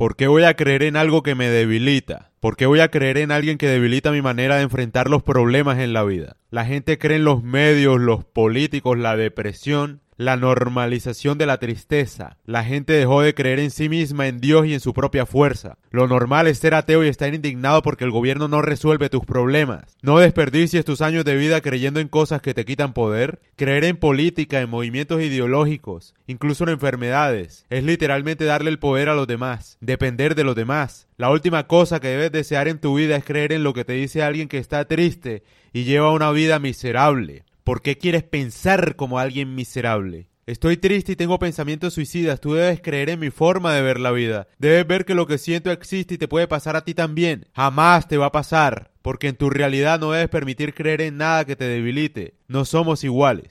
[0.00, 2.30] ¿Por qué voy a creer en algo que me debilita?
[2.40, 5.78] ¿Por qué voy a creer en alguien que debilita mi manera de enfrentar los problemas
[5.78, 6.38] en la vida?
[6.48, 12.36] La gente cree en los medios, los políticos, la depresión, la normalización de la tristeza.
[12.44, 15.78] La gente dejó de creer en sí misma, en Dios y en su propia fuerza.
[15.90, 19.96] Lo normal es ser ateo y estar indignado porque el gobierno no resuelve tus problemas.
[20.02, 23.40] No desperdicies tus años de vida creyendo en cosas que te quitan poder.
[23.56, 29.14] Creer en política, en movimientos ideológicos, incluso en enfermedades, es literalmente darle el poder a
[29.14, 31.08] los demás, depender de los demás.
[31.16, 33.94] La última cosa que debes desear en tu vida es creer en lo que te
[33.94, 37.44] dice alguien que está triste y lleva una vida miserable.
[37.70, 40.26] ¿Por qué quieres pensar como alguien miserable?
[40.44, 42.40] Estoy triste y tengo pensamientos suicidas.
[42.40, 44.48] Tú debes creer en mi forma de ver la vida.
[44.58, 47.46] Debes ver que lo que siento existe y te puede pasar a ti también.
[47.54, 51.44] Jamás te va a pasar, porque en tu realidad no debes permitir creer en nada
[51.44, 52.34] que te debilite.
[52.48, 53.44] No somos iguales.